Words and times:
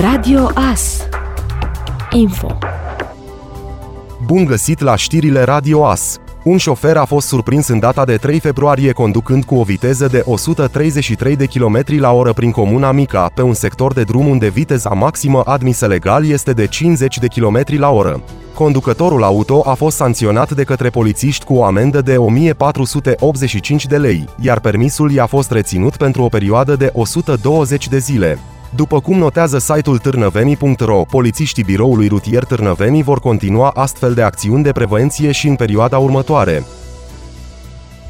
Radio 0.00 0.50
AS 0.72 1.08
Info 2.10 2.58
Bun 4.26 4.44
găsit 4.44 4.80
la 4.80 4.96
știrile 4.96 5.42
Radio 5.42 5.86
AS! 5.86 6.16
Un 6.44 6.56
șofer 6.56 6.96
a 6.96 7.04
fost 7.04 7.26
surprins 7.26 7.68
în 7.68 7.78
data 7.78 8.04
de 8.04 8.16
3 8.16 8.40
februarie 8.40 8.92
conducând 8.92 9.44
cu 9.44 9.54
o 9.54 9.62
viteză 9.62 10.06
de 10.06 10.22
133 10.24 11.36
de 11.36 11.46
km 11.46 11.82
la 11.98 12.12
oră 12.12 12.32
prin 12.32 12.50
comuna 12.50 12.92
Mica, 12.92 13.30
pe 13.34 13.42
un 13.42 13.54
sector 13.54 13.92
de 13.92 14.02
drum 14.02 14.26
unde 14.26 14.48
viteza 14.48 14.90
maximă 14.90 15.42
admisă 15.44 15.86
legal 15.86 16.26
este 16.26 16.52
de 16.52 16.66
50 16.66 17.18
de 17.18 17.26
km 17.26 17.62
la 17.78 17.90
oră. 17.90 18.22
Conducătorul 18.54 19.22
auto 19.22 19.62
a 19.66 19.74
fost 19.74 19.96
sancționat 19.96 20.52
de 20.52 20.64
către 20.64 20.90
polițiști 20.90 21.44
cu 21.44 21.54
o 21.54 21.64
amendă 21.64 22.00
de 22.00 22.16
1485 22.16 23.86
de 23.86 23.96
lei, 23.96 24.24
iar 24.40 24.60
permisul 24.60 25.12
i-a 25.12 25.26
fost 25.26 25.50
reținut 25.50 25.96
pentru 25.96 26.22
o 26.22 26.28
perioadă 26.28 26.76
de 26.76 26.90
120 26.94 27.88
de 27.88 27.98
zile. 27.98 28.38
După 28.74 29.00
cum 29.00 29.18
notează 29.18 29.58
site-ul 29.58 29.98
târnăveni.ro, 29.98 31.04
polițiștii 31.04 31.64
biroului 31.64 32.08
rutier 32.08 32.44
Târnăveni 32.44 33.02
vor 33.02 33.20
continua 33.20 33.68
astfel 33.68 34.14
de 34.14 34.22
acțiuni 34.22 34.62
de 34.62 34.72
prevenție 34.72 35.32
și 35.32 35.48
în 35.48 35.54
perioada 35.54 35.98
următoare. 35.98 36.64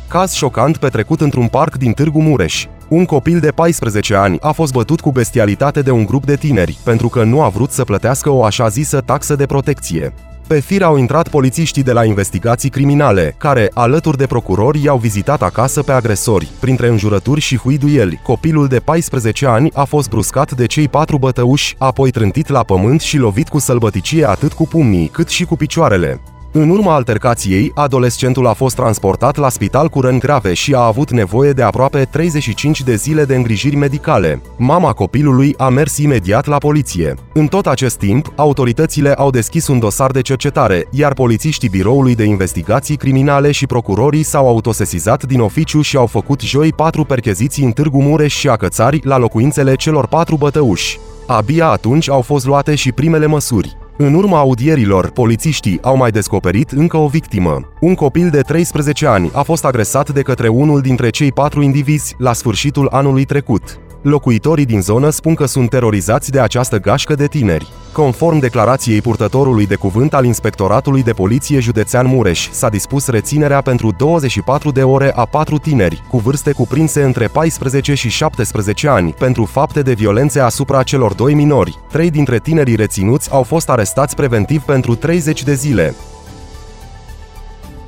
Caz 0.09 0.33
șocant 0.33 0.77
petrecut 0.77 1.21
într-un 1.21 1.47
parc 1.47 1.77
din 1.77 1.93
Târgu 1.93 2.23
Mureș. 2.23 2.67
Un 2.89 3.05
copil 3.05 3.41
de 3.41 3.51
14 3.51 4.15
ani 4.15 4.39
a 4.41 4.53
fost 4.53 4.73
bătut 4.73 5.01
cu 5.01 5.11
bestialitate 5.11 5.83
de 5.83 5.91
un 5.91 6.05
grup 6.05 6.25
de 6.25 6.37
tineri, 6.37 6.79
pentru 6.85 7.09
că 7.09 7.25
nu 7.25 7.43
a 7.43 7.49
vrut 7.49 7.71
să 7.71 7.85
plătească 7.85 8.31
o 8.31 8.45
așa 8.45 8.69
zisă 8.69 9.01
taxă 9.01 9.37
de 9.37 9.47
protecție. 9.47 10.15
Pe 10.47 10.61
fir 10.61 10.83
au 10.83 10.97
intrat 10.97 11.29
polițiștii 11.29 11.83
de 11.83 11.93
la 11.93 12.05
investigații 12.05 12.71
criminale, 12.71 13.35
care, 13.39 13.71
alături 13.75 14.17
de 14.17 14.27
procurori, 14.27 14.83
i-au 14.83 14.99
vizitat 14.99 15.43
acasă 15.43 15.83
pe 15.83 15.93
agresori. 15.93 16.49
Printre 16.61 16.89
înjurături 16.89 17.41
și 17.41 17.57
huiduieli, 17.57 18.21
copilul 18.23 18.67
de 18.67 18.79
14 18.79 19.47
ani 19.47 19.71
a 19.75 19.85
fost 19.85 20.09
bruscat 20.09 20.53
de 20.53 20.67
cei 20.67 20.89
patru 20.89 21.19
bătăuși, 21.19 21.75
apoi 21.79 22.11
trântit 22.11 22.49
la 22.49 22.63
pământ 22.63 23.01
și 23.01 23.17
lovit 23.17 23.49
cu 23.49 23.59
sălbăticie 23.59 24.29
atât 24.29 24.53
cu 24.53 24.67
pumnii, 24.67 25.09
cât 25.09 25.29
și 25.29 25.45
cu 25.45 25.57
picioarele. 25.57 26.21
În 26.59 26.71
urma 26.71 26.95
altercației, 26.95 27.73
adolescentul 27.75 28.47
a 28.47 28.53
fost 28.53 28.75
transportat 28.75 29.37
la 29.37 29.49
spital 29.49 29.89
cu 29.89 30.01
răni 30.01 30.19
grave 30.19 30.55
și 30.55 30.75
a 30.75 30.87
avut 30.87 31.11
nevoie 31.11 31.53
de 31.53 31.63
aproape 31.63 32.05
35 32.05 32.83
de 32.83 32.95
zile 32.95 33.25
de 33.25 33.35
îngrijiri 33.35 33.77
medicale. 33.77 34.43
Mama 34.57 34.93
copilului 34.93 35.55
a 35.59 35.69
mers 35.69 35.97
imediat 35.97 36.47
la 36.47 36.59
poliție. 36.59 37.15
În 37.33 37.47
tot 37.47 37.67
acest 37.67 37.97
timp, 37.97 38.33
autoritățile 38.37 39.13
au 39.13 39.31
deschis 39.31 39.67
un 39.67 39.79
dosar 39.79 40.11
de 40.11 40.21
cercetare, 40.21 40.87
iar 40.91 41.13
polițiștii 41.13 41.69
Biroului 41.69 42.15
de 42.15 42.25
Investigații 42.25 42.97
Criminale 42.97 43.51
și 43.51 43.67
procurorii 43.67 44.23
s-au 44.23 44.49
autosesizat 44.49 45.25
din 45.25 45.41
oficiu 45.41 45.81
și 45.81 45.97
au 45.97 46.07
făcut 46.07 46.41
joi 46.41 46.73
patru 46.73 47.05
percheziții 47.05 47.65
în 47.65 47.71
Târgu 47.71 48.03
Mureș 48.03 48.35
și 48.35 48.49
Acățari 48.49 49.01
la 49.05 49.19
locuințele 49.19 49.75
celor 49.75 50.07
patru 50.07 50.37
bătăuși. 50.37 50.99
Abia 51.27 51.69
atunci 51.69 52.11
au 52.11 52.21
fost 52.21 52.47
luate 52.47 52.75
și 52.75 52.93
primele 52.93 53.27
măsuri. 53.27 53.77
În 53.99 54.15
urma 54.15 54.39
audierilor, 54.39 55.11
polițiștii 55.11 55.79
au 55.83 55.97
mai 55.97 56.11
descoperit 56.11 56.71
încă 56.71 56.97
o 56.97 57.07
victimă. 57.07 57.61
Un 57.81 57.95
copil 57.95 58.31
de 58.31 58.41
13 58.41 59.07
ani 59.07 59.31
a 59.33 59.43
fost 59.43 59.65
agresat 59.65 60.11
de 60.11 60.23
către 60.23 60.49
unul 60.49 60.81
dintre 60.81 61.11
cei 61.11 61.33
patru 61.33 61.63
indivizi 61.63 62.15
la 62.19 62.33
sfârșitul 62.33 62.89
anului 62.91 63.25
trecut. 63.25 63.81
Locuitorii 64.09 64.65
din 64.65 64.81
zonă 64.83 65.11
spun 65.11 65.35
că 65.35 65.47
sunt 65.47 65.71
terorizați 65.71 66.31
de 66.31 66.41
această 66.41 66.79
gașcă 66.79 67.15
de 67.15 67.27
tineri. 67.27 67.73
Conform 67.93 68.39
declarației 68.39 69.01
purtătorului 69.01 69.67
de 69.67 69.75
cuvânt 69.75 70.15
al 70.15 70.25
Inspectoratului 70.25 71.03
de 71.03 71.13
Poliție 71.13 71.61
Județean 71.61 72.07
Mureș, 72.07 72.51
s-a 72.51 72.69
dispus 72.69 73.07
reținerea 73.09 73.61
pentru 73.61 73.93
24 73.99 74.71
de 74.71 74.83
ore 74.83 75.13
a 75.15 75.25
patru 75.25 75.59
tineri, 75.59 76.03
cu 76.09 76.19
vârste 76.19 76.53
cuprinse 76.53 77.03
între 77.03 77.27
14 77.27 77.95
și 77.95 78.09
17 78.09 78.89
ani, 78.89 79.13
pentru 79.13 79.45
fapte 79.45 79.83
de 79.83 79.93
violențe 79.93 80.41
asupra 80.41 80.83
celor 80.83 81.15
doi 81.15 81.35
minori. 81.35 81.79
Trei 81.89 82.11
dintre 82.11 82.39
tinerii 82.39 82.77
reținuți 82.77 83.31
au 83.33 83.43
fost 83.43 83.69
arestați 83.69 84.15
preventiv 84.15 84.63
pentru 84.63 84.95
30 84.95 85.43
de 85.43 85.55
zile. 85.55 85.95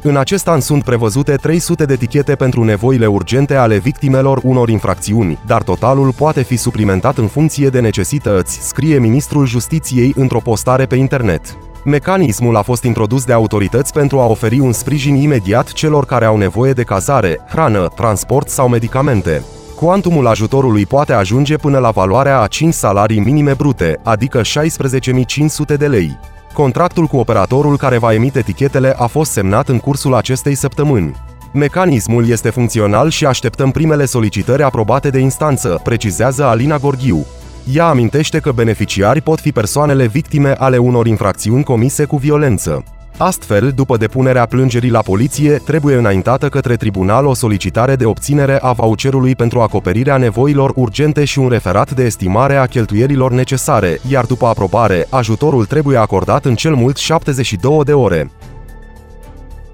În 0.09 0.17
acest 0.17 0.49
an 0.49 0.61
sunt 0.61 0.85
prevăzute 0.85 1.35
300 1.35 1.85
de 1.85 1.93
etichete 1.93 2.35
pentru 2.35 2.65
nevoile 2.65 3.07
urgente 3.07 3.55
ale 3.55 3.79
victimelor 3.79 4.41
unor 4.43 4.69
infracțiuni, 4.69 5.39
dar 5.47 5.63
totalul 5.63 6.13
poate 6.13 6.43
fi 6.43 6.57
suplimentat 6.57 7.19
în 7.19 7.27
funcție 7.27 7.69
de 7.69 7.81
necesități, 7.81 8.59
scrie 8.69 8.99
ministrul 8.99 9.47
Justiției 9.47 10.13
într-o 10.17 10.41
postare 10.41 10.87
pe 10.87 10.97
internet. 10.97 11.59
Mecanismul 11.85 12.57
a 12.57 12.63
fost 12.63 12.83
introdus 12.83 13.25
de 13.25 13.33
autorități 13.33 13.93
pentru 13.93 14.19
a 14.19 14.27
oferi 14.27 14.59
un 14.59 14.73
sprijin 14.73 15.15
imediat 15.15 15.73
celor 15.73 16.05
care 16.05 16.25
au 16.25 16.37
nevoie 16.37 16.73
de 16.73 16.83
cazare, 16.83 17.41
hrană, 17.49 17.89
transport 17.95 18.49
sau 18.49 18.69
medicamente. 18.69 19.43
Cuantumul 19.77 20.27
ajutorului 20.27 20.87
poate 20.87 21.13
ajunge 21.13 21.57
până 21.57 21.79
la 21.79 21.91
valoarea 21.91 22.41
a 22.41 22.47
5 22.47 22.75
salarii 22.75 23.21
minime 23.21 23.55
brute, 23.55 24.01
adică 24.03 24.41
16.500 24.41 25.77
de 25.79 25.87
lei. 25.87 26.19
Contractul 26.59 27.07
cu 27.07 27.17
operatorul 27.17 27.77
care 27.77 27.99
va 27.99 28.13
emite 28.13 28.39
etichetele 28.39 28.95
a 28.97 29.07
fost 29.07 29.31
semnat 29.31 29.69
în 29.69 29.79
cursul 29.79 30.15
acestei 30.15 30.55
săptămâni. 30.55 31.15
Mecanismul 31.53 32.29
este 32.29 32.51
funcțional 32.51 33.11
și 33.11 33.27
așteptăm 33.27 33.71
primele 33.71 34.05
solicitări 34.05 34.63
aprobate 34.63 35.11
de 35.11 35.19
instanță, 35.19 35.81
precizează 35.83 36.45
Alina 36.45 36.77
Gorghiu. 36.77 37.27
Ea 37.73 37.87
amintește 37.89 38.39
că 38.39 38.53
beneficiari 38.53 39.21
pot 39.21 39.41
fi 39.41 39.53
persoanele 39.53 40.07
victime 40.07 40.53
ale 40.53 40.77
unor 40.77 41.07
infracțiuni 41.07 41.65
comise 41.65 42.05
cu 42.05 42.17
violență. 42.17 42.85
Astfel, 43.19 43.73
după 43.75 43.97
depunerea 43.97 44.47
plângerii 44.47 44.91
la 44.91 45.01
poliție, 45.01 45.51
trebuie 45.51 45.97
înaintată 45.97 46.49
către 46.49 46.77
tribunal 46.77 47.27
o 47.27 47.35
solicitare 47.35 47.97
de 47.97 48.05
obținere 48.05 48.59
a 48.63 48.73
voucherului 48.73 49.35
pentru 49.35 49.61
acoperirea 49.61 50.17
nevoilor 50.17 50.73
urgente 50.75 51.25
și 51.25 51.39
un 51.39 51.49
referat 51.49 51.91
de 51.91 52.05
estimare 52.05 52.57
a 52.57 52.67
cheltuielilor 52.67 53.33
necesare, 53.33 54.01
iar 54.09 54.25
după 54.25 54.47
aprobare, 54.47 55.07
ajutorul 55.11 55.65
trebuie 55.65 55.97
acordat 55.97 56.45
în 56.45 56.55
cel 56.55 56.75
mult 56.75 56.97
72 56.97 57.85
de 57.85 57.93
ore. 57.93 58.31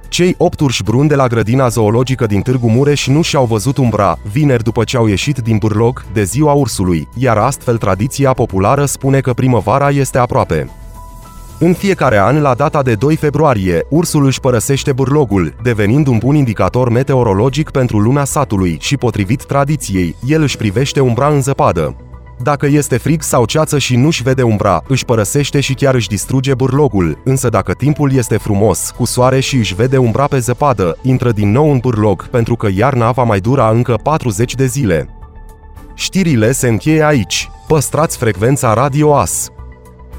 Cei 0.09 0.35
opt 0.39 0.61
urși 0.61 0.83
bruni 0.83 1.09
de 1.09 1.15
la 1.15 1.27
grădina 1.27 1.69
zoologică 1.69 2.27
din 2.27 2.41
Târgu 2.41 2.69
Mureș 2.69 3.07
nu 3.07 3.23
și-au 3.23 3.45
văzut 3.45 3.77
umbra, 3.77 4.19
vineri 4.33 4.63
după 4.63 4.85
ce 4.85 4.97
au 4.97 5.07
ieșit 5.07 5.39
din 5.39 5.57
bârlog, 5.57 6.05
de 6.13 6.23
ziua 6.23 6.53
ursului, 6.53 7.09
iar 7.17 7.37
astfel 7.39 7.77
tradiția 7.77 8.33
populară 8.33 8.85
spune 8.85 9.21
că 9.21 9.33
primăvara 9.33 9.91
este 9.91 10.19
aproape. 10.19 10.71
În 11.59 11.73
fiecare 11.73 12.19
an, 12.19 12.41
la 12.41 12.55
data 12.55 12.83
de 12.83 12.95
2 12.95 13.17
februarie, 13.17 13.87
ursul 13.89 14.25
își 14.25 14.41
părăsește 14.41 14.93
bârlogul, 14.93 15.55
devenind 15.63 16.07
un 16.07 16.19
bun 16.19 16.35
indicator 16.35 16.89
meteorologic 16.89 17.71
pentru 17.71 17.99
lumea 17.99 18.25
satului 18.25 18.79
și, 18.81 18.97
potrivit 18.97 19.45
tradiției, 19.45 20.17
el 20.27 20.43
își 20.43 20.57
privește 20.57 21.01
umbra 21.01 21.29
în 21.29 21.43
zăpadă. 21.43 21.97
Dacă 22.43 22.67
este 22.67 22.97
frig 22.97 23.23
sau 23.23 23.45
ceață 23.45 23.79
și 23.79 23.97
nu-și 23.97 24.23
vede 24.23 24.43
umbra, 24.43 24.83
își 24.89 25.05
părăsește 25.05 25.61
și 25.61 25.75
chiar 25.75 25.95
își 25.95 26.09
distruge 26.09 26.55
bârlogul, 26.55 27.19
însă 27.25 27.49
dacă 27.49 27.73
timpul 27.73 28.13
este 28.13 28.37
frumos, 28.37 28.93
cu 28.97 29.05
soare 29.05 29.41
și 29.41 29.57
își 29.57 29.75
vede 29.75 29.97
umbra 29.97 30.27
pe 30.27 30.39
zăpadă, 30.39 30.99
intră 31.03 31.33
din 31.33 31.51
nou 31.51 31.71
în 31.71 31.79
bârlog, 31.79 32.29
pentru 32.29 32.57
că 32.57 32.69
iarna 32.75 33.11
va 33.11 33.23
mai 33.23 33.41
dura 33.41 33.71
încă 33.71 33.95
40 34.03 34.55
de 34.55 34.67
zile. 34.67 35.09
Știrile 35.95 36.53
se 36.53 36.69
încheie 36.69 37.05
aici. 37.05 37.51
Păstrați 37.67 38.17
frecvența 38.17 38.75
Radio 38.75 39.17
AS. 39.17 39.54